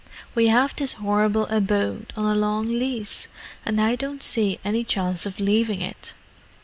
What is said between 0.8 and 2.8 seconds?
horrible abode on a long